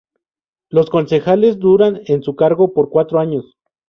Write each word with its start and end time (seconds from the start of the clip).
Los 0.71 0.89
concejales 0.89 1.59
duran 1.59 2.01
en 2.07 2.23
su 2.23 2.35
cargo 2.35 2.73
por 2.73 2.89
cuatro 2.89 3.19
años. 3.19 3.59